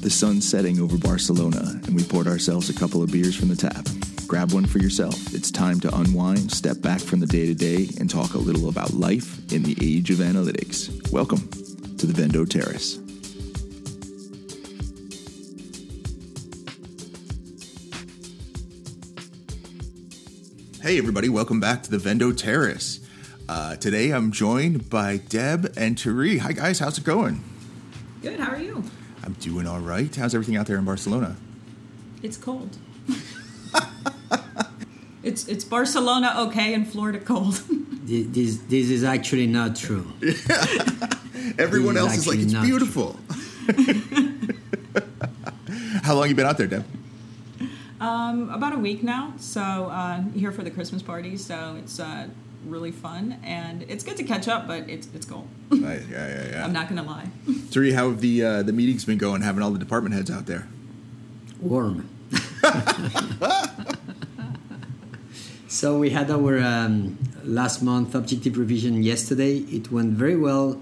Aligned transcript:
The 0.00 0.10
sun's 0.10 0.48
setting 0.48 0.80
over 0.80 0.96
Barcelona, 0.96 1.80
and 1.84 1.94
we 1.94 2.04
poured 2.04 2.28
ourselves 2.28 2.70
a 2.70 2.72
couple 2.72 3.02
of 3.02 3.10
beers 3.10 3.34
from 3.34 3.48
the 3.48 3.56
tap. 3.56 3.84
Grab 4.28 4.52
one 4.52 4.64
for 4.64 4.78
yourself. 4.78 5.34
It's 5.34 5.50
time 5.50 5.80
to 5.80 5.94
unwind, 5.94 6.52
step 6.52 6.80
back 6.80 7.00
from 7.00 7.18
the 7.18 7.26
day 7.26 7.46
to 7.46 7.54
day, 7.54 7.88
and 7.98 8.08
talk 8.08 8.34
a 8.34 8.38
little 8.38 8.68
about 8.68 8.94
life 8.94 9.52
in 9.52 9.64
the 9.64 9.76
age 9.82 10.10
of 10.10 10.18
analytics. 10.18 11.10
Welcome 11.12 11.48
to 11.98 12.06
the 12.06 12.12
Vendo 12.12 12.48
Terrace. 12.48 13.00
Hey, 20.80 20.96
everybody, 20.96 21.28
welcome 21.28 21.58
back 21.58 21.82
to 21.82 21.90
the 21.90 21.98
Vendo 21.98 22.34
Terrace. 22.34 23.00
Uh, 23.48 23.74
today 23.74 24.12
I'm 24.12 24.30
joined 24.30 24.88
by 24.88 25.16
Deb 25.16 25.74
and 25.76 25.98
Tari. 25.98 26.38
Hi, 26.38 26.52
guys, 26.52 26.78
how's 26.78 26.98
it 26.98 27.04
going? 27.04 27.42
Good. 28.22 28.38
How 28.38 28.52
are 28.52 28.60
you? 28.60 28.84
I'm 29.24 29.32
doing 29.34 29.66
all 29.66 29.80
right. 29.80 30.14
How's 30.14 30.34
everything 30.34 30.56
out 30.56 30.66
there 30.66 30.78
in 30.78 30.84
Barcelona? 30.84 31.36
It's 32.22 32.36
cold. 32.36 32.76
it's 35.22 35.46
it's 35.48 35.64
Barcelona 35.64 36.34
okay 36.38 36.74
and 36.74 36.88
Florida 36.88 37.18
cold. 37.20 37.54
this 38.04 38.58
this 38.68 38.90
is 38.90 39.04
actually 39.04 39.46
not 39.46 39.76
true. 39.76 40.06
Everyone 41.58 41.94
This 41.94 42.04
is 42.04 42.10
else 42.10 42.16
is 42.18 42.26
like 42.26 42.38
it's 42.38 42.54
beautiful. 42.54 43.16
How 46.02 46.14
long 46.14 46.28
you 46.28 46.34
been 46.34 46.46
out 46.46 46.58
there, 46.58 46.66
Deb? 46.66 46.84
um, 48.00 48.48
about 48.50 48.74
a 48.74 48.78
week 48.78 49.02
now. 49.02 49.34
So 49.38 49.60
uh, 49.60 50.22
here 50.34 50.52
for 50.52 50.62
the 50.62 50.70
Christmas 50.70 51.02
party. 51.02 51.36
So 51.36 51.76
it's 51.78 52.00
uh, 52.00 52.28
really 52.70 52.90
fun 52.90 53.38
and 53.42 53.82
it's 53.88 54.04
good 54.04 54.16
to 54.16 54.24
catch 54.24 54.48
up, 54.48 54.66
but 54.66 54.88
it's 54.88 55.08
it's 55.14 55.26
cold. 55.26 55.48
Right, 55.70 56.02
yeah, 56.10 56.28
yeah, 56.28 56.50
yeah. 56.50 56.64
I'm 56.64 56.72
not 56.72 56.88
gonna 56.88 57.02
lie. 57.02 57.30
Tari, 57.70 57.92
how 57.92 58.10
have 58.10 58.20
the 58.20 58.44
uh, 58.44 58.62
the 58.62 58.72
meetings 58.72 59.04
been 59.04 59.18
going? 59.18 59.42
Having 59.42 59.62
all 59.62 59.70
the 59.70 59.78
department 59.78 60.14
heads 60.14 60.30
out 60.30 60.46
there. 60.46 60.66
Warm. 61.60 62.08
so 65.68 65.98
we 65.98 66.10
had 66.10 66.30
our 66.30 66.60
um, 66.60 67.18
last 67.44 67.82
month 67.82 68.14
objective 68.14 68.58
revision 68.58 69.02
yesterday. 69.02 69.58
It 69.58 69.90
went 69.90 70.12
very 70.12 70.36
well. 70.36 70.80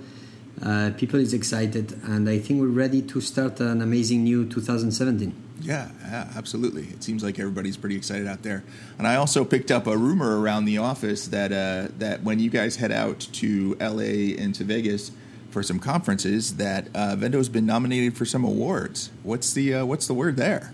Uh, 0.63 0.91
people 0.97 1.21
is 1.21 1.35
excited, 1.35 1.93
and 2.05 2.29
I 2.29 2.39
think 2.39 2.61
we're 2.61 2.69
ready 2.69 3.03
to 3.03 3.21
start 3.21 3.61
an 3.61 3.83
amazing 3.83 4.25
new 4.25 4.47
2017. 4.47 5.46
Yeah, 5.61 5.91
yeah, 6.03 6.29
absolutely. 6.37 6.85
It 6.85 7.03
seems 7.03 7.25
like 7.25 7.39
everybody's 7.39 7.77
pretty 7.77 7.97
excited 7.97 8.27
out 8.27 8.43
there. 8.43 8.63
And 8.99 9.07
I 9.07 9.17
also 9.17 9.45
picked 9.45 9.71
up 9.71 9.87
a 9.87 9.97
rumor 9.97 10.41
around 10.41 10.67
the 10.67 10.79
office 10.79 11.29
that 11.29 11.53
uh, 11.53 11.93
that 11.99 12.23
when 12.23 12.39
you 12.39 12.51
guys 12.51 12.77
head 12.77 12.93
out 12.93 13.21
to 13.21 13.77
LA 13.81 14.37
and 14.39 14.55
to 14.57 14.65
Vegas 14.65 15.13
for 15.51 15.63
some 15.63 15.79
conferences, 15.79 16.57
that 16.57 16.89
uh, 16.95 17.17
Vendo's 17.17 17.49
been 17.49 17.67
nominated 17.67 18.17
for 18.17 18.27
some 18.27 18.45
awards. 18.45 19.11
What's 19.23 19.53
the 19.55 19.75
uh, 19.75 19.85
what's 19.87 20.07
the 20.07 20.15
word 20.15 20.37
there? 20.37 20.73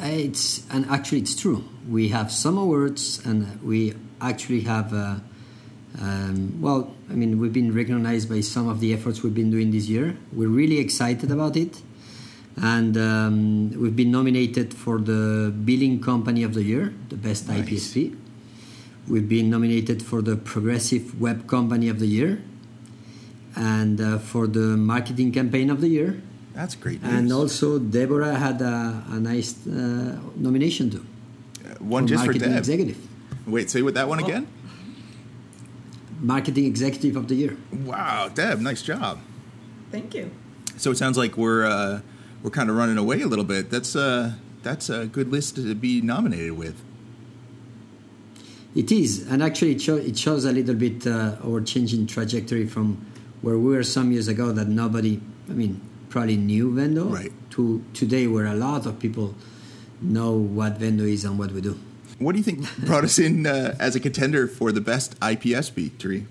It's 0.00 0.66
and 0.70 0.86
actually 0.86 1.18
it's 1.18 1.36
true. 1.36 1.64
We 1.88 2.08
have 2.08 2.32
some 2.32 2.56
awards, 2.56 3.24
and 3.24 3.60
we 3.62 3.94
actually 4.20 4.62
have. 4.62 4.92
Uh, 4.92 5.16
um, 6.00 6.62
well, 6.62 6.94
I 7.10 7.14
mean, 7.14 7.38
we've 7.40 7.52
been 7.52 7.74
recognized 7.74 8.28
by 8.28 8.40
some 8.40 8.68
of 8.68 8.80
the 8.80 8.94
efforts 8.94 9.22
we've 9.22 9.34
been 9.34 9.50
doing 9.50 9.72
this 9.72 9.88
year. 9.88 10.16
We're 10.32 10.48
really 10.48 10.78
excited 10.78 11.30
about 11.30 11.56
it, 11.56 11.82
and 12.62 12.96
um, 12.96 13.70
we've 13.80 13.96
been 13.96 14.10
nominated 14.10 14.74
for 14.74 14.98
the 14.98 15.50
Billing 15.64 16.00
Company 16.00 16.42
of 16.42 16.54
the 16.54 16.62
Year, 16.62 16.92
the 17.08 17.16
best 17.16 17.48
Nice. 17.48 17.68
IPSP. 17.68 18.16
We've 19.08 19.28
been 19.28 19.50
nominated 19.50 20.02
for 20.02 20.22
the 20.22 20.36
Progressive 20.36 21.20
Web 21.20 21.46
Company 21.48 21.88
of 21.88 21.98
the 21.98 22.06
Year, 22.06 22.42
and 23.56 24.00
uh, 24.00 24.18
for 24.18 24.46
the 24.46 24.76
Marketing 24.76 25.32
Campaign 25.32 25.70
of 25.70 25.80
the 25.80 25.88
Year. 25.88 26.20
That's 26.54 26.74
great 26.74 27.02
news. 27.02 27.12
And 27.12 27.32
also, 27.32 27.78
Deborah 27.78 28.34
had 28.36 28.60
a, 28.60 29.02
a 29.08 29.18
nice 29.20 29.66
uh, 29.66 30.18
nomination 30.36 30.90
too. 30.90 31.06
Uh, 31.64 31.74
one 31.78 32.06
just 32.06 32.22
for 32.24 32.26
marketing 32.26 32.50
Deb. 32.50 32.58
executive, 32.58 32.98
Wait, 33.46 33.70
say 33.70 33.82
what 33.82 33.94
that 33.94 34.08
one 34.08 34.18
again? 34.20 34.46
marketing 36.20 36.66
executive 36.66 37.16
of 37.16 37.28
the 37.28 37.34
year. 37.34 37.56
Wow, 37.72 38.28
Deb, 38.28 38.60
nice 38.60 38.82
job. 38.82 39.18
Thank 39.90 40.14
you. 40.14 40.30
So 40.76 40.90
it 40.90 40.98
sounds 40.98 41.16
like 41.16 41.36
we're 41.36 41.64
uh, 41.64 42.00
we're 42.42 42.50
kind 42.50 42.70
of 42.70 42.76
running 42.76 42.98
away 42.98 43.20
a 43.22 43.26
little 43.26 43.44
bit. 43.44 43.70
That's 43.70 43.94
uh, 43.96 44.32
that's 44.62 44.88
a 44.90 45.06
good 45.06 45.30
list 45.30 45.56
to 45.56 45.74
be 45.74 46.00
nominated 46.00 46.52
with. 46.56 46.82
It 48.74 48.92
is, 48.92 49.26
and 49.28 49.42
actually, 49.42 49.72
it, 49.72 49.82
show, 49.82 49.96
it 49.96 50.16
shows 50.16 50.44
a 50.44 50.52
little 50.52 50.76
bit 50.76 51.04
uh, 51.04 51.36
our 51.44 51.60
changing 51.60 52.06
trajectory 52.06 52.66
from 52.66 53.04
where 53.42 53.58
we 53.58 53.74
were 53.74 53.82
some 53.82 54.12
years 54.12 54.28
ago 54.28 54.52
that 54.52 54.68
nobody, 54.68 55.20
I 55.48 55.52
mean, 55.54 55.80
probably 56.08 56.36
knew 56.36 56.70
Vendo, 56.70 57.12
Right. 57.12 57.32
to 57.50 57.84
today 57.94 58.28
where 58.28 58.46
a 58.46 58.54
lot 58.54 58.86
of 58.86 59.00
people 59.00 59.34
know 60.00 60.32
what 60.36 60.78
Vendo 60.78 61.00
is 61.00 61.24
and 61.24 61.36
what 61.36 61.50
we 61.50 61.60
do. 61.60 61.80
What 62.20 62.32
do 62.32 62.38
you 62.38 62.44
think 62.44 62.64
brought 62.86 63.02
us 63.02 63.18
in 63.18 63.44
uh, 63.44 63.74
as 63.80 63.96
a 63.96 64.00
contender 64.00 64.46
for 64.46 64.70
the 64.70 64.80
best 64.80 65.18
IPSP, 65.18 65.98
Tari? 65.98 66.26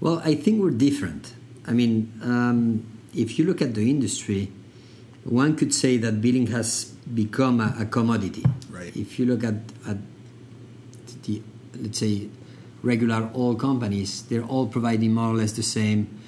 Well, 0.00 0.20
I 0.24 0.34
think 0.34 0.60
we're 0.60 0.70
different. 0.70 1.32
I 1.66 1.72
mean, 1.72 2.12
um, 2.22 2.84
if 3.14 3.38
you 3.38 3.46
look 3.46 3.62
at 3.62 3.74
the 3.74 3.88
industry, 3.88 4.52
one 5.28 5.56
could 5.56 5.74
say 5.74 5.96
that 5.98 6.20
billing 6.20 6.48
has 6.48 6.84
become 7.14 7.60
a, 7.60 7.74
a 7.80 7.86
commodity. 7.86 8.44
Right. 8.70 8.94
If 8.96 9.18
you 9.18 9.26
look 9.26 9.44
at, 9.44 9.54
at 9.86 9.98
the, 11.24 11.42
let's 11.76 11.98
say, 11.98 12.28
regular 12.82 13.30
oil 13.34 13.54
companies, 13.54 14.22
they're 14.22 14.44
all 14.44 14.66
providing 14.66 15.14
more 15.14 15.30
or 15.30 15.34
less 15.34 15.52
the 15.52 15.62
same. 15.62 16.18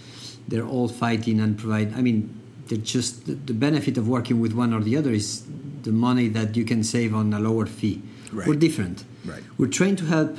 They're 0.49 0.67
all 0.67 0.89
fighting 0.89 1.41
and 1.41 1.57
provide. 1.57 1.95
I 1.95 2.03
mean, 2.03 2.39
they're 2.67 2.79
just 2.79 3.27
the, 3.27 3.35
the 3.35 3.55
benefit 3.55 3.97
of 3.99 4.09
working 4.09 4.41
with 4.41 4.53
one 4.53 4.73
or 4.73 4.81
the 4.81 4.97
other 4.97 5.11
is 5.11 5.45
the 5.83 5.93
money 5.93 6.29
that 6.29 6.57
you 6.57 6.65
can 6.65 6.85
save 6.85 7.15
on 7.15 7.33
a 7.33 7.41
lower 7.41 7.67
fee. 7.67 8.03
Right. 8.33 8.47
We're 8.47 8.55
different. 8.55 9.05
Right. 9.25 9.43
We're 9.59 9.69
trying 9.69 9.97
to 9.97 10.07
help 10.07 10.39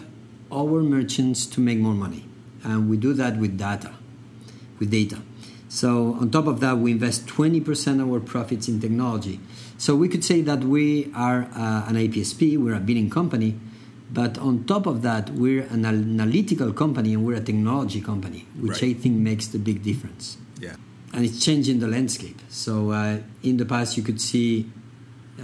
our 0.51 0.81
merchants 0.81 1.45
to 1.47 1.61
make 1.61 1.79
more 1.79 1.93
money, 1.93 2.25
and 2.63 2.89
we 2.89 2.97
do 2.97 3.13
that 3.13 3.37
with 3.37 3.57
data, 3.57 3.93
with 4.79 4.91
data. 4.91 5.19
So 5.71 6.17
on 6.19 6.31
top 6.31 6.47
of 6.47 6.59
that, 6.59 6.79
we 6.79 6.91
invest 6.91 7.27
20% 7.27 8.01
of 8.01 8.11
our 8.11 8.19
profits 8.19 8.67
in 8.67 8.81
technology. 8.81 9.39
So 9.77 9.95
we 9.95 10.09
could 10.09 10.25
say 10.25 10.41
that 10.41 10.65
we 10.65 11.09
are 11.15 11.43
uh, 11.55 11.85
an 11.87 11.95
IPSP, 11.95 12.57
we're 12.57 12.75
a 12.75 12.81
billing 12.81 13.09
company, 13.09 13.57
but 14.11 14.37
on 14.37 14.65
top 14.65 14.85
of 14.85 15.01
that, 15.03 15.29
we're 15.29 15.63
an 15.63 15.85
analytical 15.85 16.73
company 16.73 17.13
and 17.13 17.25
we're 17.25 17.37
a 17.37 17.41
technology 17.41 18.01
company, 18.01 18.45
which 18.59 18.81
Right. 18.81 18.97
I 18.97 18.99
think 18.99 19.15
makes 19.15 19.47
the 19.47 19.59
big 19.59 19.81
difference. 19.81 20.35
Yeah. 20.59 20.75
And 21.13 21.23
it's 21.23 21.39
changing 21.39 21.79
the 21.79 21.87
landscape. 21.87 22.41
So 22.49 22.91
uh, 22.91 23.19
in 23.41 23.55
the 23.55 23.65
past, 23.65 23.95
you 23.95 24.03
could 24.03 24.19
see 24.19 24.69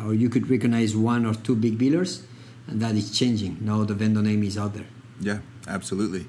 or 0.03 0.13
you 0.13 0.27
could 0.27 0.49
recognize 0.49 0.93
one 0.93 1.25
or 1.25 1.35
two 1.35 1.55
big 1.55 1.79
billers, 1.79 2.21
and 2.67 2.81
that 2.81 2.95
is 2.95 3.17
changing. 3.17 3.59
Now 3.61 3.85
the 3.85 3.95
Vendo 3.95 4.21
name 4.21 4.43
is 4.43 4.57
out 4.57 4.73
there. 4.73 4.87
Yeah, 5.21 5.39
absolutely. 5.69 6.27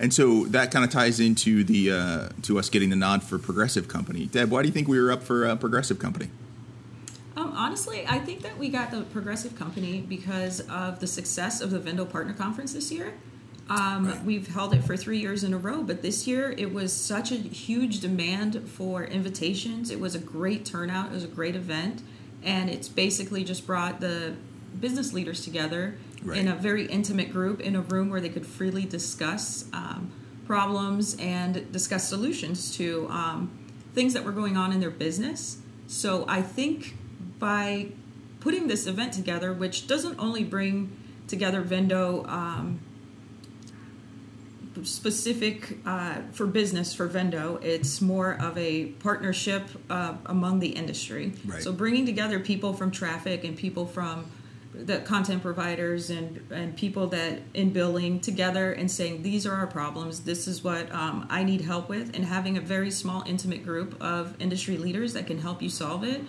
And 0.00 0.14
so 0.14 0.46
that 0.46 0.70
kind 0.70 0.82
of 0.82 0.90
ties 0.90 1.20
into 1.20 1.62
the 1.62 1.92
uh, 1.92 2.28
to 2.42 2.58
us 2.58 2.70
getting 2.70 2.88
the 2.88 2.96
nod 2.96 3.22
for 3.22 3.38
Progressive 3.38 3.86
Company. 3.86 4.26
Deb, 4.26 4.50
why 4.50 4.62
do 4.62 4.68
you 4.68 4.72
think 4.72 4.88
we 4.88 4.98
were 4.98 5.12
up 5.12 5.22
for 5.22 5.46
uh, 5.46 5.56
Progressive 5.56 5.98
Company? 5.98 6.30
Um, 7.36 7.52
honestly, 7.54 8.06
I 8.08 8.18
think 8.18 8.40
that 8.40 8.58
we 8.58 8.70
got 8.70 8.90
the 8.90 9.02
progressive 9.02 9.54
company 9.56 10.00
because 10.00 10.60
of 10.68 11.00
the 11.00 11.06
success 11.06 11.60
of 11.60 11.70
the 11.70 11.78
Vendo 11.78 12.08
Partner 12.08 12.32
Conference 12.32 12.72
this 12.72 12.90
year. 12.90 13.12
Um, 13.68 14.06
Right. 14.06 14.24
We've 14.24 14.48
held 14.48 14.74
it 14.74 14.82
for 14.82 14.96
three 14.96 15.18
years 15.18 15.44
in 15.44 15.54
a 15.54 15.58
row, 15.58 15.82
but 15.82 16.02
this 16.02 16.26
year 16.26 16.54
it 16.58 16.72
was 16.74 16.92
such 16.92 17.30
a 17.30 17.36
huge 17.36 18.00
demand 18.00 18.68
for 18.68 19.04
invitations. 19.04 19.90
It 19.90 20.00
was 20.00 20.14
a 20.14 20.18
great 20.18 20.64
turnout. 20.64 21.06
It 21.06 21.12
was 21.12 21.24
a 21.24 21.28
great 21.28 21.54
event, 21.54 22.02
and 22.42 22.68
it's 22.68 22.88
basically 22.88 23.44
just 23.44 23.66
brought 23.66 24.00
the 24.00 24.34
business 24.78 25.12
leaders 25.12 25.44
together 25.44 25.94
Right. 26.22 26.38
in 26.38 26.48
a 26.48 26.54
very 26.54 26.84
intimate 26.84 27.32
group 27.32 27.60
in 27.60 27.74
a 27.74 27.80
room 27.80 28.10
where 28.10 28.20
they 28.20 28.28
could 28.28 28.44
freely 28.46 28.84
discuss 28.84 29.64
um, 29.72 30.12
problems 30.46 31.16
and 31.18 31.72
discuss 31.72 32.06
solutions 32.06 32.76
to 32.76 33.08
um, 33.08 33.50
things 33.94 34.12
that 34.12 34.24
were 34.24 34.32
going 34.32 34.56
on 34.56 34.70
in 34.70 34.80
their 34.80 34.90
business. 34.90 35.58
So 35.86 36.26
I 36.28 36.42
think 36.42 36.94
by 37.38 37.88
putting 38.40 38.68
this 38.68 38.86
event 38.86 39.14
together, 39.14 39.52
which 39.54 39.86
doesn't 39.86 40.18
only 40.18 40.44
bring 40.44 40.94
together 41.26 41.62
Vendo 41.62 42.28
um, 42.28 42.80
specific 44.82 45.78
uh, 45.86 46.16
for 46.32 46.46
business 46.46 46.94
for 46.94 47.08
Vendo, 47.08 47.62
it's 47.62 48.00
more 48.00 48.34
of 48.40 48.56
a 48.56 48.86
partnership 48.86 49.68
uh, 49.88 50.14
among 50.26 50.60
the 50.60 50.68
industry. 50.68 51.32
Right. 51.44 51.62
So 51.62 51.72
bringing 51.72 52.06
together 52.06 52.38
people 52.40 52.72
from 52.72 52.90
traffic 52.90 53.44
and 53.44 53.56
people 53.56 53.86
from 53.86 54.26
the 54.86 54.98
content 55.00 55.42
providers 55.42 56.10
and 56.10 56.40
and 56.50 56.76
people 56.76 57.06
that 57.08 57.40
in 57.54 57.72
billing 57.72 58.20
together 58.20 58.72
and 58.72 58.90
saying 58.90 59.22
these 59.22 59.46
are 59.46 59.54
our 59.54 59.66
problems. 59.66 60.20
This 60.20 60.46
is 60.48 60.62
what 60.64 60.90
um, 60.92 61.26
i 61.30 61.42
need 61.44 61.62
help 61.62 61.88
with 61.88 62.14
and 62.16 62.24
having 62.24 62.56
a 62.56 62.60
very 62.60 62.90
small 62.90 63.22
intimate 63.26 63.64
group 63.64 64.00
of 64.00 64.34
industry 64.40 64.76
leaders 64.76 65.12
that 65.12 65.26
can 65.26 65.38
help 65.38 65.60
you 65.62 65.68
solve 65.68 66.02
it 66.04 66.22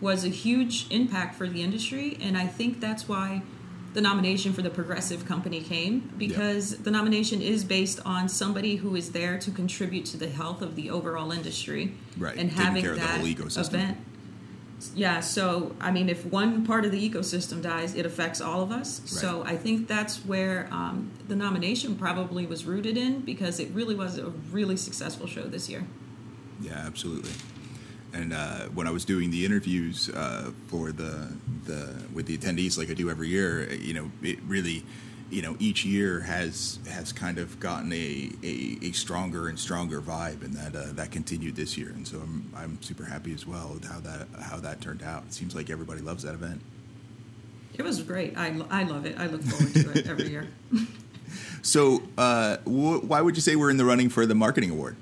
was 0.00 0.24
a 0.24 0.28
huge 0.28 0.86
impact 0.90 1.34
for 1.34 1.46
the 1.48 1.62
industry 1.62 2.16
and 2.20 2.36
i 2.38 2.46
think 2.46 2.80
that's 2.80 3.08
why 3.08 3.42
the 3.92 4.00
nomination 4.00 4.52
for 4.52 4.62
the 4.62 4.70
progressive 4.70 5.26
company 5.26 5.60
came 5.60 6.12
because 6.16 6.78
the 6.78 6.90
nomination 6.90 7.42
is 7.42 7.64
based 7.64 7.98
on 8.06 8.28
somebody 8.28 8.76
who 8.76 8.94
is 8.96 9.12
there 9.12 9.36
to 9.38 9.50
contribute 9.50 10.04
to 10.06 10.16
the 10.16 10.28
health 10.28 10.62
of 10.62 10.76
the 10.76 10.88
overall 10.90 11.32
industry 11.32 11.94
Right, 12.16 12.36
and 12.36 12.50
taking 12.50 12.64
having 12.64 12.82
care 12.82 12.92
of 12.92 13.00
the 13.00 13.06
that 13.06 13.18
whole 13.18 13.26
ecosystem. 13.28 13.74
event 13.74 13.98
yeah 14.94 15.20
so 15.20 15.74
i 15.80 15.90
mean 15.90 16.08
if 16.08 16.24
one 16.26 16.64
part 16.64 16.84
of 16.84 16.90
the 16.90 17.10
ecosystem 17.10 17.60
dies 17.62 17.94
it 17.94 18.06
affects 18.06 18.40
all 18.40 18.62
of 18.62 18.72
us. 18.72 19.00
So 19.04 19.42
i 19.44 19.56
think 19.56 19.88
that's 19.88 20.24
where 20.24 20.68
um, 20.70 21.10
the 21.28 21.36
nomination 21.36 21.96
probably 21.96 22.46
was 22.46 22.64
rooted 22.64 22.96
in 22.96 23.20
because 23.20 23.60
it 23.60 23.70
really 23.72 23.94
was 23.94 24.18
a 24.18 24.30
really 24.50 24.76
successful 24.76 25.26
show 25.26 25.42
this 25.42 25.68
year. 25.68 25.84
Yeah, 26.60 26.74
absolutely. 26.74 27.32
And 28.12 28.32
uh, 28.32 28.66
when 28.74 28.86
I 28.86 28.90
was 28.90 29.04
doing 29.04 29.30
the 29.30 29.44
interviews 29.44 30.08
uh, 30.10 30.50
for 30.66 30.92
the 30.92 31.32
the 31.64 32.02
with 32.12 32.26
the 32.26 32.36
attendees, 32.36 32.76
like 32.76 32.90
I 32.90 32.94
do 32.94 33.08
every 33.08 33.28
year, 33.28 33.72
you 33.72 33.94
know, 33.94 34.10
it 34.22 34.38
really, 34.46 34.84
you 35.30 35.42
know, 35.42 35.56
each 35.58 35.84
year 35.84 36.20
has 36.20 36.78
has 36.88 37.12
kind 37.12 37.38
of 37.38 37.58
gotten 37.60 37.92
a, 37.92 38.30
a, 38.42 38.78
a 38.82 38.92
stronger 38.92 39.48
and 39.48 39.58
stronger 39.58 40.00
vibe, 40.00 40.42
and 40.44 40.54
that 40.54 40.74
uh, 40.76 40.92
that 40.94 41.10
continued 41.10 41.56
this 41.56 41.76
year. 41.78 41.88
And 41.90 42.06
so 42.06 42.18
I'm 42.18 42.52
I'm 42.56 42.82
super 42.82 43.04
happy 43.04 43.32
as 43.34 43.46
well 43.46 43.70
with 43.74 43.84
how 43.84 44.00
that 44.00 44.28
how 44.42 44.56
that 44.58 44.80
turned 44.80 45.02
out. 45.02 45.24
It 45.26 45.32
seems 45.34 45.54
like 45.54 45.70
everybody 45.70 46.00
loves 46.00 46.22
that 46.24 46.34
event. 46.34 46.60
it 47.78 47.82
was 47.82 48.02
great 48.02 48.36
i, 48.36 48.48
I 48.68 48.82
love 48.82 49.06
it 49.06 49.16
i 49.18 49.26
look 49.26 49.42
forward 49.42 49.72
to 49.74 49.98
it 49.98 50.06
every 50.06 50.28
year 50.28 50.48
So, 51.62 52.02
uh, 52.18 52.56
wh- 52.64 53.04
why 53.08 53.20
would 53.20 53.36
you 53.36 53.40
say 53.42 53.54
we're 53.54 53.70
in 53.70 53.76
the 53.76 53.84
running 53.84 54.08
for 54.08 54.26
the 54.26 54.34
marketing 54.34 54.70
award? 54.70 54.96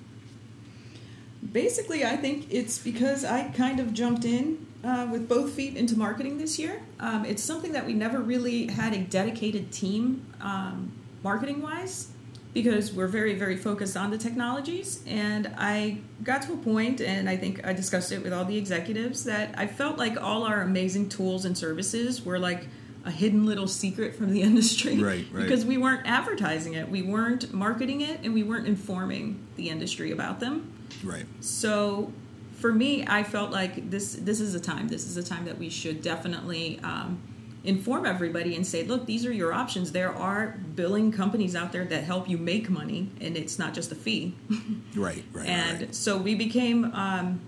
Basically, 1.53 2.05
I 2.05 2.17
think 2.17 2.47
it's 2.51 2.79
because 2.79 3.25
I 3.25 3.49
kind 3.51 3.81
of 3.81 3.95
jumped 3.95 4.25
in 4.25 4.67
uh, 4.85 5.09
with 5.11 5.29
both 5.29 5.53
feet 5.53 5.77
into 5.77 5.99
marketing 5.99 6.39
this 6.39 6.59
year. 6.59 6.81
Um, 7.01 7.25
it's 7.25 7.43
something 7.43 7.73
that 7.73 7.87
we 7.87 7.95
never 7.95 8.21
really 8.21 8.69
had 8.69 8.95
a 8.95 8.99
dedicated 8.99 9.73
team 9.73 10.27
um, 10.41 10.93
marketing 11.23 11.63
wise 11.63 12.09
because 12.55 12.93
we're 12.93 13.09
very, 13.09 13.35
very 13.35 13.57
focused 13.57 13.97
on 13.97 14.11
the 14.11 14.19
technologies. 14.19 15.03
And 15.07 15.53
I 15.59 15.99
got 16.23 16.43
to 16.43 16.55
a 16.55 16.57
point, 16.57 17.01
and 17.01 17.29
I 17.29 17.37
think 17.37 17.65
I 17.67 17.73
discussed 17.73 18.11
it 18.13 18.23
with 18.23 18.33
all 18.33 18.45
the 18.45 18.57
executives, 18.57 19.25
that 19.25 19.55
I 19.57 19.67
felt 19.67 19.99
like 19.99 20.21
all 20.21 20.45
our 20.45 20.63
amazing 20.63 21.09
tools 21.09 21.45
and 21.45 21.57
services 21.57 22.25
were 22.25 22.39
like 22.39 22.67
a 23.05 23.11
hidden 23.11 23.47
little 23.47 23.69
secret 23.69 24.15
from 24.15 24.31
the 24.33 24.43
industry. 24.49 24.99
Right, 24.99 25.27
right. 25.31 25.43
Because 25.43 25.65
we 25.65 25.79
weren't 25.79 26.07
advertising 26.07 26.75
it, 26.75 26.89
we 26.89 27.03
weren't 27.03 27.53
marketing 27.53 28.01
it, 28.01 28.21
and 28.25 28.35
we 28.35 28.43
weren't 28.43 28.67
informing 28.67 29.47
the 29.57 29.69
industry 29.69 30.11
about 30.11 30.41
them. 30.41 30.73
Right. 31.05 31.27
So 31.41 32.13
for 32.59 32.73
me, 32.73 33.07
I 33.07 33.23
felt 33.23 33.51
like 33.53 33.89
this 33.89 34.15
this 34.15 34.41
is 34.41 34.55
a 34.55 34.61
time. 34.61 34.89
This 34.89 35.07
is 35.07 35.17
a 35.17 35.23
time 35.23 35.45
that 35.45 35.59
we 35.59 35.71
should 35.71 36.03
definitely 36.03 36.81
um, 36.83 37.23
inform 37.63 38.05
everybody 38.05 38.57
and 38.57 38.67
say, 38.67 38.85
look, 38.85 39.07
these 39.07 39.25
are 39.25 39.33
your 39.33 39.53
options. 39.53 39.93
There 39.93 40.13
are 40.13 40.59
billing 40.75 41.13
companies 41.13 41.55
out 41.55 41.71
there 41.71 41.85
that 41.85 42.05
help 42.05 42.29
you 42.29 42.37
make 42.37 42.69
money, 42.69 43.11
and 43.21 43.37
it's 43.37 43.59
not 43.59 43.75
just 43.75 43.93
a 43.93 43.95
fee. 43.95 44.35
Right. 44.97 45.25
Right. 45.33 45.47
and 45.47 45.81
right. 45.83 45.95
so 45.95 46.17
we 46.17 46.35
became 46.35 46.93
um, 46.93 47.41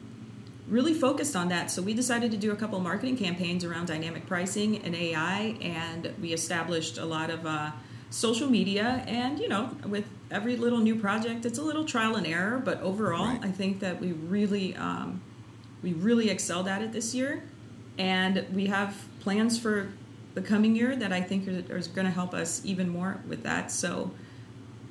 really 0.69 0.95
focused 0.95 1.35
on 1.35 1.49
that. 1.49 1.71
So 1.71 1.83
we 1.83 1.95
decided 1.95 2.31
to 2.31 2.37
do 2.37 2.53
a 2.53 2.57
couple 2.57 2.77
of 2.77 2.85
marketing 2.85 3.17
campaigns 3.17 3.65
around 3.65 3.87
dynamic 3.87 4.27
pricing 4.27 4.85
and 4.85 4.95
AI, 4.95 5.57
and 5.61 6.15
we 6.21 6.33
established 6.33 6.99
a 6.99 7.05
lot 7.05 7.31
of 7.31 7.45
uh, 7.45 7.73
social 8.11 8.49
media. 8.49 9.05
And 9.07 9.39
you 9.39 9.49
know, 9.49 9.71
with 9.87 10.05
every 10.31 10.57
little 10.57 10.79
new 10.79 10.97
project, 10.97 11.47
it's 11.47 11.59
a 11.59 11.63
little 11.63 11.85
trial 11.85 12.17
and 12.17 12.27
error, 12.27 12.61
but 12.65 12.81
overall, 12.81 13.27
Right. 13.27 13.45
I 13.45 13.51
think 13.51 13.81
that 13.81 14.01
we 14.01 14.13
really 14.13 14.77
um, 14.77 15.23
we 15.83 15.93
really 15.95 16.29
excelled 16.31 16.69
at 16.69 16.83
it 16.83 16.93
this 16.93 17.15
year, 17.15 17.43
and 17.99 18.45
we 18.53 18.67
have 18.67 18.97
plans 19.21 19.59
for 19.59 19.89
the 20.35 20.43
coming 20.43 20.77
year 20.77 20.95
that 20.97 21.13
I 21.13 21.21
think 21.21 21.49
are, 21.49 21.75
are 21.75 21.81
going 21.81 22.07
to 22.07 22.11
help 22.13 22.35
us 22.35 22.63
even 22.65 22.89
more 22.89 23.21
with 23.29 23.43
that. 23.45 23.71
So. 23.71 24.11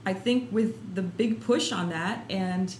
I 0.05 0.13
think 0.13 0.51
with 0.51 0.95
the 0.95 1.01
big 1.01 1.41
push 1.41 1.73
on 1.73 1.89
that 1.89 2.23
and 2.29 2.73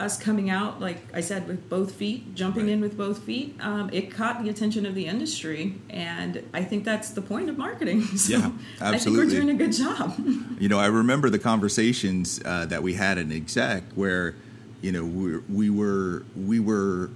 us 0.00 0.16
coming 0.16 0.48
out, 0.48 0.80
like 0.80 0.98
I 1.12 1.20
said, 1.20 1.48
with 1.48 1.68
both 1.68 1.92
feet, 1.92 2.34
jumping 2.34 2.64
Right. 2.66 2.72
in 2.74 2.80
with 2.80 2.96
both 2.96 3.22
feet, 3.24 3.56
um, 3.60 3.90
it 3.92 4.10
caught 4.10 4.42
the 4.42 4.48
attention 4.48 4.86
of 4.86 4.94
the 4.94 5.06
industry, 5.06 5.74
and 5.90 6.42
I 6.54 6.62
think 6.64 6.84
that's 6.84 7.10
the 7.10 7.22
point 7.22 7.48
of 7.48 7.58
marketing. 7.58 8.02
So 8.16 8.32
Yeah, 8.38 8.38
I 8.80 8.90
think 8.90 8.94
absolutely. 8.94 9.24
we're 9.24 9.30
doing 9.30 9.50
a 9.50 9.54
good 9.54 9.72
job. 9.72 10.14
You 10.60 10.68
know, 10.68 10.78
I 10.78 10.86
remember 10.86 11.30
the 11.30 11.38
conversations 11.38 12.40
uh, 12.44 12.66
that 12.66 12.82
we 12.82 12.94
had 12.94 13.16
in 13.18 13.30
exec 13.32 13.84
where, 13.94 14.34
you 14.82 14.90
know, 14.92 15.04
we, 15.04 15.38
we 15.48 15.70
were 15.70 16.24
we 16.36 16.58
were 16.60 17.10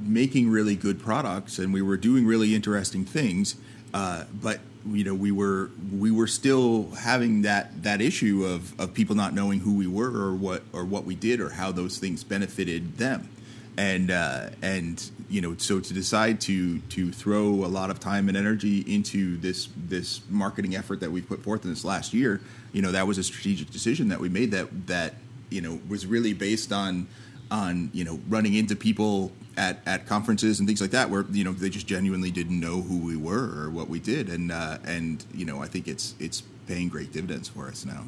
making 0.00 0.48
really 0.50 0.74
good 0.76 0.98
products 1.00 1.58
and 1.58 1.72
we 1.72 1.82
were 1.82 1.96
doing 1.98 2.24
really 2.26 2.54
interesting 2.54 3.04
things, 3.04 3.56
uh, 3.92 4.24
but 4.42 4.60
you 4.92 5.04
know, 5.04 5.14
we 5.14 5.32
were 5.32 5.70
we 5.92 6.10
were 6.10 6.26
still 6.26 6.90
having 6.90 7.42
that 7.42 7.82
that 7.82 8.00
issue 8.00 8.44
of, 8.44 8.78
of 8.80 8.94
people 8.94 9.14
not 9.14 9.34
knowing 9.34 9.60
who 9.60 9.74
we 9.74 9.86
were 9.86 10.10
or 10.10 10.34
what 10.34 10.62
or 10.72 10.84
what 10.84 11.04
we 11.04 11.14
did 11.14 11.40
or 11.40 11.50
how 11.50 11.72
those 11.72 11.98
things 11.98 12.24
benefited 12.24 12.96
them. 12.98 13.28
And 13.76 14.10
uh, 14.10 14.50
and 14.62 15.10
you 15.28 15.40
know 15.40 15.56
so 15.56 15.80
to 15.80 15.94
decide 15.94 16.40
to 16.42 16.78
to 16.80 17.12
throw 17.12 17.46
a 17.64 17.68
lot 17.68 17.90
of 17.90 18.00
time 18.00 18.28
and 18.28 18.36
energy 18.36 18.80
into 18.80 19.36
this 19.38 19.68
this 19.76 20.20
marketing 20.30 20.74
effort 20.74 21.00
that 21.00 21.10
we 21.10 21.20
put 21.20 21.42
forth 21.42 21.64
in 21.64 21.70
this 21.70 21.84
last 21.84 22.14
year 22.14 22.40
you 22.72 22.82
know 22.82 22.92
that 22.92 23.06
was 23.06 23.18
a 23.18 23.22
strategic 23.22 23.70
decision 23.70 24.08
that 24.08 24.20
we 24.20 24.28
made 24.28 24.50
that 24.50 24.86
that 24.86 25.14
you 25.50 25.60
know 25.60 25.78
was 25.88 26.06
really 26.06 26.32
based 26.32 26.72
on 26.72 27.06
on 27.50 27.90
you 27.92 28.04
know 28.04 28.18
running 28.28 28.54
into 28.54 28.74
people 28.74 29.32
at, 29.58 29.80
at 29.84 30.06
conferences 30.06 30.60
and 30.60 30.68
things 30.68 30.80
like 30.80 30.92
that 30.92 31.10
where 31.10 31.26
you 31.30 31.44
know 31.44 31.52
they 31.52 31.68
just 31.68 31.86
genuinely 31.86 32.30
didn't 32.30 32.58
know 32.58 32.80
who 32.80 32.98
we 32.98 33.16
were 33.16 33.64
or 33.64 33.68
what 33.68 33.88
we 33.88 33.98
did 33.98 34.28
and 34.28 34.52
uh, 34.52 34.78
and 34.84 35.24
you 35.34 35.44
know 35.44 35.60
I 35.60 35.66
think 35.66 35.88
it's 35.88 36.14
it's 36.18 36.42
paying 36.66 36.88
great 36.88 37.12
dividends 37.12 37.48
for 37.48 37.66
us 37.66 37.84
now 37.84 38.04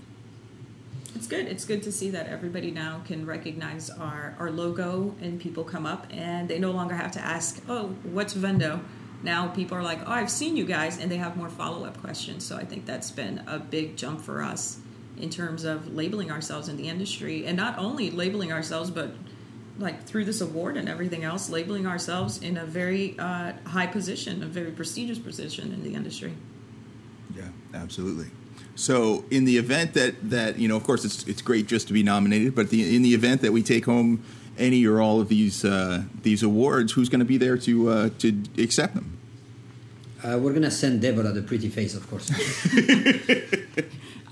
it's 1.14 1.26
good. 1.26 1.46
It's 1.46 1.64
good 1.64 1.82
to 1.82 1.92
see 1.92 2.10
that 2.10 2.28
everybody 2.28 2.70
now 2.70 3.02
can 3.04 3.26
recognize 3.26 3.90
our, 3.90 4.36
our 4.38 4.50
logo 4.50 5.14
and 5.20 5.40
people 5.40 5.64
come 5.64 5.84
up 5.84 6.06
and 6.10 6.48
they 6.48 6.60
no 6.60 6.70
longer 6.70 6.94
have 6.94 7.10
to 7.12 7.20
ask, 7.20 7.60
oh, 7.68 7.88
what's 8.04 8.32
Vendo? 8.32 8.80
Now 9.22 9.48
people 9.48 9.76
are 9.76 9.82
like, 9.82 9.98
oh, 10.06 10.12
I've 10.12 10.30
seen 10.30 10.56
you 10.56 10.64
guys, 10.64 10.98
and 10.98 11.10
they 11.10 11.16
have 11.16 11.36
more 11.36 11.50
follow 11.50 11.84
up 11.84 12.00
questions. 12.00 12.46
So 12.46 12.56
I 12.56 12.64
think 12.64 12.86
that's 12.86 13.10
been 13.10 13.42
a 13.46 13.58
big 13.58 13.96
jump 13.96 14.20
for 14.20 14.42
us 14.42 14.78
in 15.18 15.28
terms 15.28 15.64
of 15.64 15.92
labeling 15.92 16.30
ourselves 16.30 16.68
in 16.68 16.76
the 16.76 16.88
industry 16.88 17.44
and 17.44 17.56
not 17.56 17.76
only 17.76 18.10
labeling 18.10 18.52
ourselves, 18.52 18.90
but 18.90 19.12
like 19.80 20.04
through 20.04 20.26
this 20.26 20.40
award 20.40 20.76
and 20.76 20.88
everything 20.88 21.24
else, 21.24 21.50
labeling 21.50 21.86
ourselves 21.86 22.42
in 22.42 22.56
a 22.56 22.64
very 22.64 23.18
uh, 23.18 23.52
high 23.66 23.86
position, 23.86 24.42
a 24.42 24.46
very 24.46 24.70
prestigious 24.70 25.18
position 25.18 25.72
in 25.72 25.82
the 25.82 25.94
industry. 25.94 26.34
Yeah, 27.36 27.48
absolutely. 27.74 28.26
So, 28.76 29.24
in 29.30 29.44
the 29.44 29.56
event 29.56 29.94
that 29.94 30.30
that 30.30 30.58
you 30.58 30.68
know, 30.68 30.76
of 30.76 30.84
course, 30.84 31.04
it's 31.04 31.26
it's 31.26 31.42
great 31.42 31.66
just 31.66 31.88
to 31.88 31.92
be 31.92 32.02
nominated, 32.02 32.54
but 32.54 32.70
the, 32.70 32.94
in 32.94 33.02
the 33.02 33.14
event 33.14 33.40
that 33.42 33.52
we 33.52 33.62
take 33.62 33.86
home 33.86 34.22
any 34.58 34.86
or 34.86 35.00
all 35.00 35.20
of 35.20 35.28
these 35.28 35.64
uh, 35.64 36.04
these 36.22 36.42
awards, 36.42 36.92
who's 36.92 37.08
going 37.08 37.20
to 37.20 37.26
be 37.26 37.38
there 37.38 37.56
to 37.58 37.90
uh, 37.90 38.10
to 38.18 38.42
accept 38.58 38.94
them? 38.94 39.19
Uh, 40.22 40.38
we're 40.38 40.52
gonna 40.52 40.70
send 40.70 41.00
Deborah 41.00 41.32
the 41.32 41.42
pretty 41.42 41.68
face, 41.68 41.94
of 41.94 42.08
course. 42.10 42.30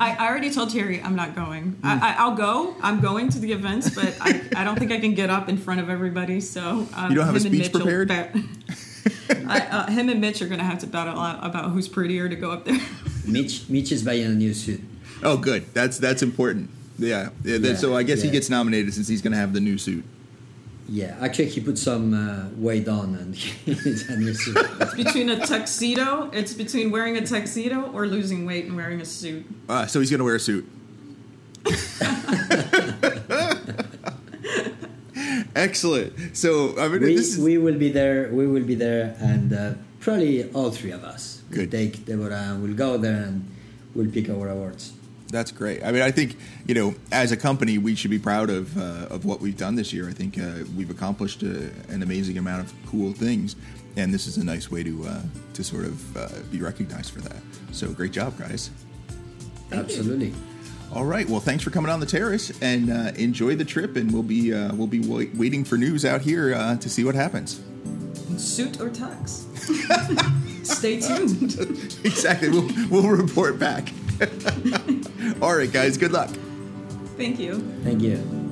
I, 0.01 0.15
I 0.15 0.29
already 0.29 0.51
told 0.51 0.71
Terry 0.71 1.03
I'm 1.03 1.17
not 1.17 1.35
going. 1.35 1.77
I, 1.83 2.11
I, 2.15 2.17
I'll 2.23 2.37
go. 2.37 2.77
I'm 2.83 3.01
going 3.01 3.29
to 3.31 3.39
the 3.41 3.51
events, 3.53 3.91
but 3.95 4.17
I, 4.21 4.41
I 4.55 4.63
don't 4.65 4.79
think 4.79 4.93
I 4.93 5.01
can 5.01 5.15
get 5.15 5.29
up 5.29 5.49
in 5.49 5.57
front 5.59 5.81
of 5.81 5.91
everybody. 5.91 6.41
So 6.41 6.87
um, 6.95 7.11
You 7.11 7.17
don't 7.17 7.27
have 7.27 7.35
a 7.35 7.39
him 7.41 7.47
and 7.47 7.55
speech 7.55 7.63
Mitch 7.63 7.73
prepared? 7.73 8.09
bet- 8.09 8.37
I, 9.49 9.61
uh, 9.61 9.87
him 9.91 10.09
and 10.09 10.21
Mitch 10.21 10.41
are 10.41 10.47
going 10.47 10.61
to 10.61 10.65
have 10.65 10.79
to 10.81 10.87
battle 10.87 11.19
out 11.19 11.45
about 11.45 11.71
who's 11.73 11.89
prettier 11.89 12.29
to 12.29 12.37
go 12.37 12.53
up 12.53 12.65
there. 12.65 12.79
Mitch, 13.27 13.69
Mitch 13.69 13.91
is 13.91 14.05
buying 14.05 14.25
a 14.27 14.29
new 14.29 14.55
suit. 14.55 14.81
Oh, 15.25 15.37
good. 15.37 15.65
That's 15.75 15.99
that's 15.99 16.23
important. 16.23 16.71
Yeah. 16.99 17.31
yeah, 17.43 17.59
that- 17.59 17.69
Yeah, 17.69 17.75
so 17.75 17.97
I 17.97 18.05
guess 18.05 18.23
he 18.23 18.31
gets 18.31 18.49
nominated 18.49 18.95
since 18.95 19.09
he's 19.09 19.21
going 19.23 19.33
to 19.33 19.39
have 19.39 19.53
the 19.53 19.61
new 19.61 19.79
suit. 19.79 20.05
Yeah, 20.89 21.17
actually, 21.21 21.51
he 21.51 21.61
put 21.61 21.77
some 21.77 22.15
uh, 22.15 22.49
weight 22.57 22.89
on 22.89 23.15
and 23.15 23.35
he's 23.35 24.09
a 24.09 24.17
new 24.17 24.33
suit. 24.33 24.57
It's 24.81 24.95
between 24.95 25.29
a 25.29 25.47
tuxedo. 25.47 26.31
It's 26.33 26.55
between 26.55 26.91
wearing 26.91 27.19
a 27.19 27.27
tuxedo 27.27 27.93
or 27.93 28.07
losing 28.07 28.47
weight 28.47 28.65
and 28.65 28.75
wearing 28.75 29.01
a 29.01 29.05
suit. 29.05 29.45
Uh, 29.69 29.87
so 29.87 30.01
he's 30.01 30.11
going 30.11 30.19
to 30.19 30.25
wear 30.25 30.37
a 30.37 30.41
suit. 30.41 30.67
Excellent. 35.55 36.37
So 36.37 36.79
I 36.79 36.89
mean, 36.89 37.03
we, 37.03 37.15
is 37.15 37.39
we 37.39 37.59
will 37.59 37.79
be 37.79 37.91
there. 37.91 38.31
We 38.33 38.47
will 38.47 38.65
be 38.65 38.75
there, 38.75 39.15
and 39.19 39.53
uh, 39.53 39.75
probably 40.01 40.51
all 40.53 40.71
three 40.71 40.93
of 40.93 41.05
us 41.05 41.43
will 41.51 41.67
take 41.67 42.07
Deborah 42.07 42.35
and 42.35 42.63
we'll 42.63 42.75
go 42.75 42.97
there 42.97 43.25
and 43.25 43.47
we'll 43.95 44.11
pick 44.11 44.31
our 44.31 44.49
awards. 44.49 44.93
That's 45.31 45.53
great. 45.53 45.85
I 45.85 45.93
mean, 45.93 46.03
I 46.03 46.11
think 46.11 46.37
you 46.67 46.75
know, 46.75 46.95
as 47.13 47.33
a 47.33 47.37
company, 47.37 47.77
we 47.79 47.95
should 47.95 48.11
be 48.11 48.19
proud 48.19 48.49
of 48.51 48.77
uh, 48.79 49.15
of 49.15 49.25
what 49.25 49.41
we've 49.41 49.57
done 49.57 49.75
this 49.75 49.93
year. 49.93 50.09
I 50.09 50.13
think 50.13 50.39
uh, 50.39 50.65
we've 50.77 50.91
accomplished 50.91 51.43
uh 51.43 51.69
an 51.89 52.03
amazing 52.03 52.39
amount 52.39 52.67
of 52.67 52.73
cool 52.87 53.13
things, 53.13 53.55
and 53.97 54.13
this 54.13 54.27
is 54.27 54.39
a 54.39 54.45
nice 54.45 54.71
way 54.71 54.83
to 54.83 55.07
uh, 55.07 55.23
to 55.55 55.63
sort 55.65 55.85
of 55.85 56.17
uh, 56.17 56.29
be 56.51 56.61
recognized 56.61 57.13
for 57.13 57.21
that. 57.21 57.37
So, 57.73 57.91
great 57.93 58.13
job, 58.13 58.39
guys! 58.39 58.71
Thank 59.69 59.91
you. 59.91 59.97
Absolutely. 59.97 60.33
All 60.95 61.05
right. 61.05 61.29
Well, 61.29 61.41
thanks 61.41 61.63
for 61.63 61.69
coming 61.71 61.91
on 61.91 62.01
the 62.01 62.07
terrace, 62.07 62.51
and 62.63 62.91
uh, 62.91 63.13
enjoy 63.17 63.55
the 63.57 63.65
trip. 63.65 63.97
And 63.97 64.11
we'll 64.11 64.23
be 64.23 64.55
uh, 64.55 64.75
we'll 64.75 64.87
be 64.87 65.01
wait- 65.01 65.35
waiting 65.35 65.63
for 65.65 65.77
news 65.77 66.07
out 66.07 66.23
here 66.23 66.55
uh, 66.55 66.77
to 66.77 66.89
see 66.89 67.05
what 67.05 67.15
happens. 67.15 67.61
Suit 68.39 68.81
or 68.81 68.89
tux? 68.89 69.45
Stay 70.65 71.01
tuned. 71.01 71.99
exactly. 72.05 72.49
We'll, 72.49 72.69
we'll 72.89 73.09
report 73.09 73.59
back. 73.59 73.93
All 75.43 75.57
right, 75.57 75.71
guys. 75.71 75.97
Good 75.97 76.13
luck. 76.13 76.31
Thank 77.17 77.39
you. 77.39 77.61
Thank 77.83 78.03
you. 78.03 78.48